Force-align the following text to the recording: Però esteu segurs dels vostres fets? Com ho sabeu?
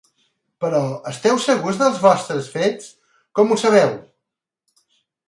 Però 0.63 0.77
esteu 1.11 1.35
segurs 1.43 1.77
dels 1.81 1.99
vostres 2.05 2.49
fets? 2.55 2.87
Com 3.41 3.55
ho 3.55 3.59
sabeu? 3.65 3.93